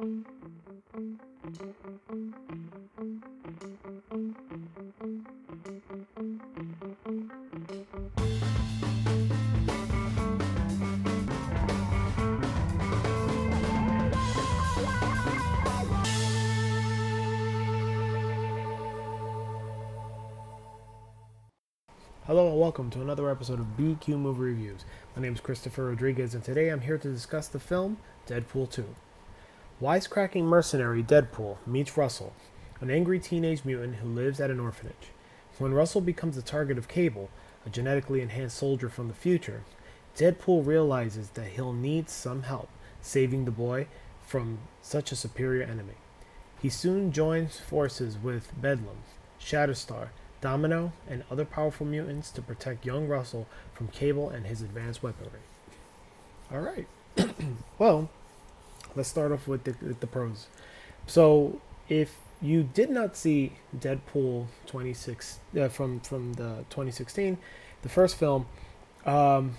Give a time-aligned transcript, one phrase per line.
[0.00, 0.12] Hello
[22.46, 24.86] and welcome to another episode of BQ Movie Reviews.
[25.14, 28.86] My name is Christopher Rodriguez, and today I'm here to discuss the film Deadpool 2.
[29.80, 32.34] Wisecracking mercenary Deadpool meets Russell,
[32.82, 35.08] an angry teenage mutant who lives at an orphanage.
[35.56, 37.30] When Russell becomes the target of Cable,
[37.64, 39.62] a genetically enhanced soldier from the future,
[40.14, 42.68] Deadpool realizes that he'll need some help
[43.00, 43.86] saving the boy
[44.26, 45.94] from such a superior enemy.
[46.60, 48.98] He soon joins forces with Bedlam,
[49.40, 50.08] Shatterstar,
[50.42, 55.40] Domino, and other powerful mutants to protect young Russell from Cable and his advanced weaponry.
[56.52, 56.86] All right.
[57.78, 58.10] well,
[58.96, 60.46] let's start off with the, with the pros.
[61.06, 67.38] So, if you did not see Deadpool 26 uh, from from the 2016,
[67.82, 68.46] the first film,
[69.04, 69.56] um,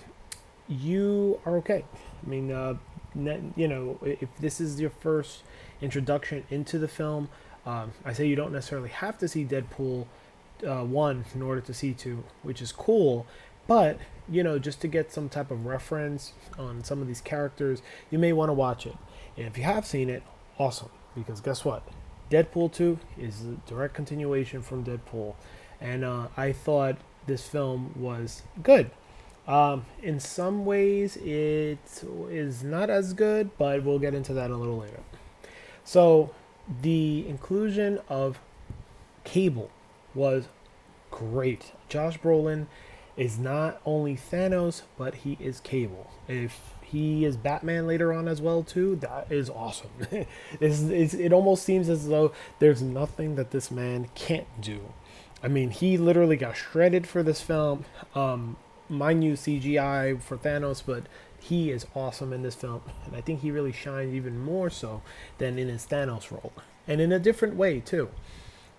[0.67, 1.83] you are okay.
[2.25, 2.75] I mean, uh,
[3.55, 5.43] you know, if this is your first
[5.81, 7.29] introduction into the film,
[7.65, 10.07] um, I say you don't necessarily have to see Deadpool
[10.65, 13.25] uh, one in order to see two, which is cool.
[13.67, 17.81] But you know, just to get some type of reference on some of these characters,
[18.09, 18.95] you may want to watch it.
[19.37, 20.23] And if you have seen it,
[20.57, 20.89] awesome.
[21.15, 21.83] Because guess what?
[22.29, 25.35] Deadpool 2 is a direct continuation from Deadpool.
[25.79, 28.91] And uh, I thought this film was good.
[29.47, 34.55] Um, in some ways, it is not as good, but we'll get into that a
[34.55, 34.99] little later.
[35.83, 36.31] So,
[36.81, 38.39] the inclusion of
[39.23, 39.71] Cable
[40.13, 40.47] was
[41.09, 41.73] great.
[41.89, 42.67] Josh Brolin
[43.17, 46.09] is not only Thanos, but he is Cable.
[46.27, 49.91] If he is Batman later on as well too, that is awesome.
[50.59, 54.93] it's, it's, it almost seems as though there's nothing that this man can't do.
[55.43, 57.85] I mean, he literally got shredded for this film.
[58.13, 58.57] Um,
[58.89, 61.03] mind you, CGI for Thanos, but
[61.39, 65.01] he is awesome in this film, and I think he really shines even more so
[65.39, 66.53] than in his Thanos role,
[66.87, 68.09] and in a different way too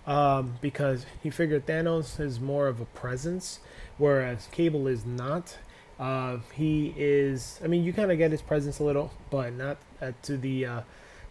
[0.05, 3.59] um, because he figured Thanos is more of a presence,
[3.97, 5.57] whereas Cable is not.
[5.99, 7.59] Uh, he is.
[7.63, 10.65] I mean, you kind of get his presence a little, but not uh, to the
[10.65, 10.81] uh,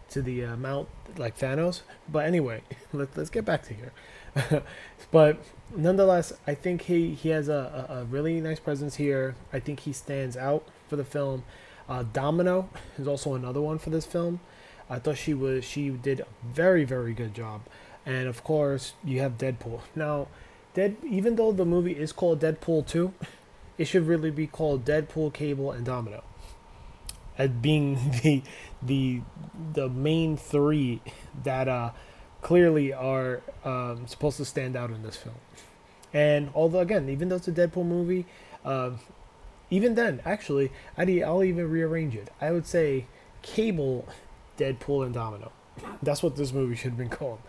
[0.09, 1.81] to the amount like Thanos.
[2.09, 2.61] But anyway,
[2.93, 3.91] let, let's get back to here.
[5.11, 5.37] but
[5.75, 9.35] nonetheless, I think he he has a, a, a, really nice presence here.
[9.51, 11.43] I think he stands out for the film.
[11.87, 14.39] Uh, Domino is also another one for this film.
[14.89, 17.61] I thought she was she did a very very good job
[18.05, 19.81] and of course you have Deadpool.
[19.95, 20.27] Now,
[20.73, 23.13] Dead even though the movie is called Deadpool 2,
[23.77, 26.23] it should really be called Deadpool, Cable, and Domino.
[27.37, 28.41] As being the
[28.81, 29.21] the
[29.73, 31.01] the main three
[31.43, 31.91] that uh,
[32.41, 35.35] clearly are um, supposed to stand out in this film.
[36.11, 38.25] And although again, even though it's a Deadpool movie,
[38.65, 38.91] uh,
[39.69, 42.29] even then, actually, I'd, I'll even rearrange it.
[42.39, 43.05] I would say
[43.41, 44.07] Cable,
[44.57, 45.51] Deadpool, and Domino.
[46.03, 47.39] That's what this movie should have been called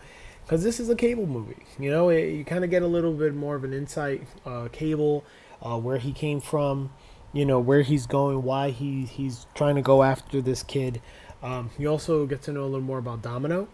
[0.45, 1.65] because this is a cable movie.
[1.79, 4.23] You know, it, you kind of get a little bit more of an insight.
[4.45, 5.23] Uh, cable,
[5.61, 6.91] uh, where he came from,
[7.33, 11.01] you know, where he's going, why he he's trying to go after this kid.
[11.41, 13.67] Um, you also get to know a little more about Domino.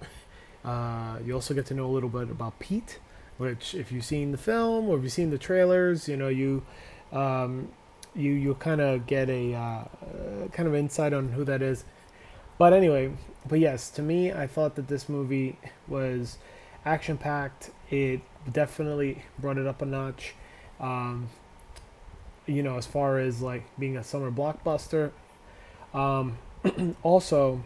[0.63, 2.99] Uh, you also get to know a little bit about Pete,
[3.37, 6.63] which if you've seen the film or if you've seen the trailers, you know you.
[7.11, 7.69] Um,
[8.15, 9.83] you you kind of get a uh,
[10.51, 11.85] kind of insight on who that is,
[12.57, 13.11] but anyway,
[13.47, 15.57] but yes, to me, I thought that this movie
[15.87, 16.37] was
[16.85, 17.71] action packed.
[17.89, 18.21] It
[18.51, 20.33] definitely brought it up a notch.
[20.79, 21.29] Um,
[22.45, 25.11] you know, as far as like being a summer blockbuster.
[25.93, 26.37] Um,
[27.03, 27.63] also,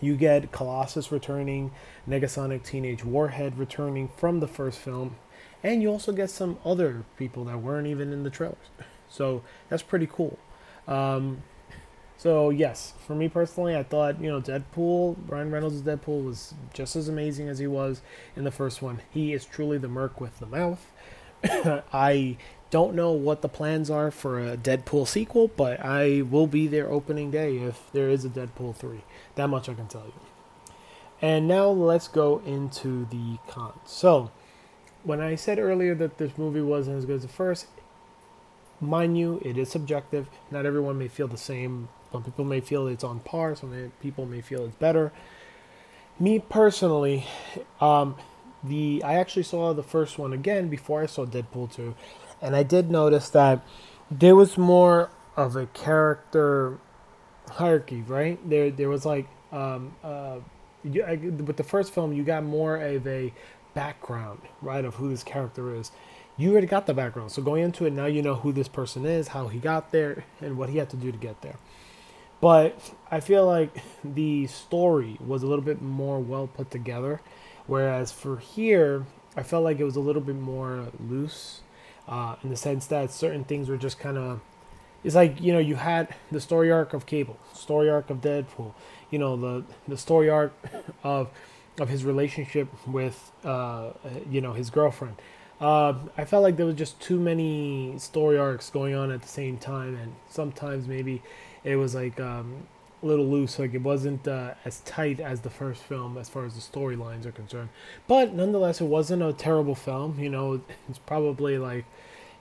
[0.00, 1.72] you get Colossus returning,
[2.08, 5.16] Negasonic Teenage Warhead returning from the first film,
[5.62, 8.56] and you also get some other people that weren't even in the trailers.
[9.08, 10.38] So that's pretty cool.
[10.88, 11.42] Um,
[12.20, 16.94] so yes, for me personally, I thought you know Deadpool, Ryan Reynolds' Deadpool was just
[16.94, 18.02] as amazing as he was
[18.36, 19.00] in the first one.
[19.10, 20.92] He is truly the merc with the mouth.
[21.94, 22.36] I
[22.70, 26.90] don't know what the plans are for a Deadpool sequel, but I will be there
[26.90, 29.00] opening day if there is a Deadpool 3.
[29.36, 30.12] That much I can tell you.
[31.22, 33.78] And now let's go into the cons.
[33.86, 34.30] So,
[35.04, 37.66] when I said earlier that this movie wasn't as good as the first,
[38.78, 40.28] mind you, it is subjective.
[40.50, 43.54] Not everyone may feel the same some people may feel it's on par.
[43.54, 45.12] Some people may feel it's better.
[46.18, 47.26] Me personally,
[47.80, 48.16] um,
[48.62, 51.94] the I actually saw the first one again before I saw Deadpool 2,
[52.42, 53.64] and I did notice that
[54.10, 56.78] there was more of a character
[57.50, 58.38] hierarchy, right?
[58.48, 60.40] There, there was like um, uh,
[60.84, 63.32] you, I, with the first film, you got more of a
[63.74, 65.90] background, right, of who this character is.
[66.36, 69.04] You already got the background, so going into it now, you know who this person
[69.04, 71.56] is, how he got there, and what he had to do to get there.
[72.40, 77.20] But I feel like the story was a little bit more well put together,
[77.66, 79.06] whereas for here,
[79.36, 81.60] I felt like it was a little bit more loose,
[82.08, 84.40] uh, in the sense that certain things were just kind of.
[85.02, 88.74] It's like you know you had the story arc of Cable, story arc of Deadpool,
[89.10, 90.52] you know the the story arc
[91.02, 91.30] of
[91.78, 93.90] of his relationship with uh,
[94.28, 95.16] you know his girlfriend.
[95.60, 99.28] Uh, I felt like there was just too many story arcs going on at the
[99.28, 101.22] same time, and sometimes maybe
[101.64, 102.66] it was like um,
[103.02, 106.44] a little loose, like it wasn't uh, as tight as the first film as far
[106.44, 107.70] as the storylines are concerned.
[108.06, 110.18] But nonetheless, it wasn't a terrible film.
[110.18, 111.84] You know, it's probably like,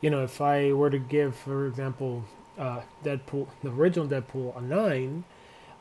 [0.02, 2.24] you know, if I were to give, for example,
[2.58, 5.24] uh, Deadpool, the original Deadpool, a nine,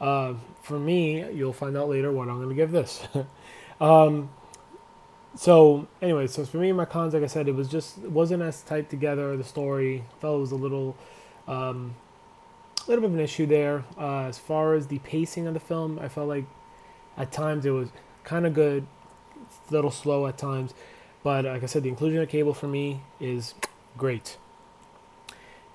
[0.01, 3.07] uh, for me, you'll find out later what I'm going to give this.
[3.81, 4.31] um,
[5.35, 8.63] so anyway, so for me, my cons, like I said, it was just wasn't as
[8.63, 9.37] tight together.
[9.37, 10.97] The story felt was a little.
[11.47, 11.95] Um,
[12.91, 13.85] little bit of an issue there.
[13.99, 16.45] Uh, as far as the pacing of the film, I felt like
[17.17, 17.91] at times it was
[18.25, 18.87] kind of good,
[19.69, 20.75] a little slow at times.
[21.23, 23.55] But like I said, the inclusion of cable for me is
[23.97, 24.37] great.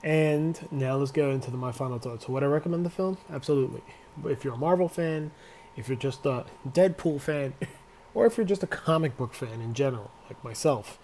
[0.04, 2.25] And now let's go into the, my final thoughts.
[2.25, 3.18] So, would I recommend the film?
[3.31, 3.81] Absolutely.
[4.25, 5.31] If you're a Marvel fan,
[5.77, 7.54] if you're just a Deadpool fan,
[8.13, 11.00] or if you're just a comic book fan in general, like myself,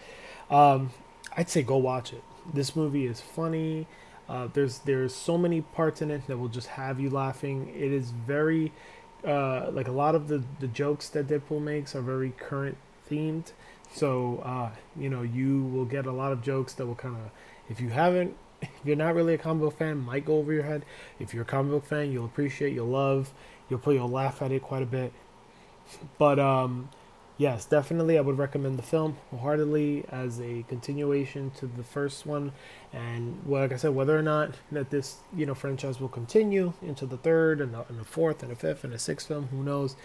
[0.50, 0.92] um,
[1.38, 2.24] I'd say go watch it.
[2.54, 3.88] This movie is funny.
[4.30, 7.74] Uh, there's there's so many parts in it that will just have you laughing.
[7.76, 8.72] It is very
[9.26, 12.78] uh, like a lot of the the jokes that Deadpool makes are very current
[13.10, 13.52] themed.
[13.92, 17.32] So uh, you know you will get a lot of jokes that will kind of
[17.70, 20.64] if you haven't if you're not really a comic book fan might go over your
[20.64, 20.86] head.
[21.20, 23.34] If you're a comic book fan, you'll appreciate, you'll love,
[23.68, 25.12] you'll probably you'll laugh at it quite a bit.
[26.20, 26.90] But um,
[27.40, 32.52] yes, definitely I would recommend the film wholeheartedly as a continuation to the first one.
[32.94, 37.08] And like I said, whether or not that this you know franchise will continue into
[37.08, 39.64] the third and the, and the fourth and the fifth and the sixth film, who
[39.64, 39.96] knows?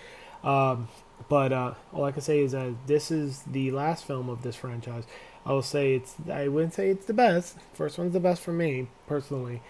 [0.42, 0.88] Um,
[1.28, 4.56] but uh, all I can say is that this is the last film of this
[4.56, 5.04] franchise.
[5.44, 7.58] I will say it's I wouldn't say it's the best.
[7.74, 9.60] First one's the best for me personally,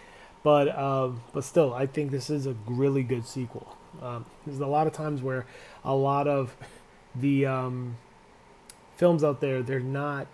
[0.42, 3.76] but um, but still I think this is a really good sequel.
[4.02, 5.46] Um, there's a lot of times where
[5.84, 6.56] a lot of
[7.14, 7.96] the um,
[8.96, 10.26] films out there they're not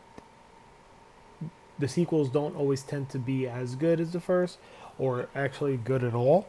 [1.80, 4.58] the sequels don't always tend to be as good as the first
[4.98, 6.46] or actually good at all.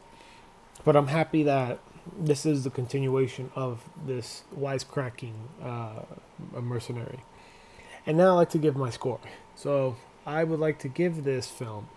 [0.83, 1.79] But i'm happy that
[2.17, 5.33] this is the continuation of this wisecracking
[5.63, 6.01] uh,
[6.59, 7.19] mercenary.
[8.05, 9.19] And now i'd like to give my score.
[9.55, 9.95] So
[10.25, 11.87] i would like to give this film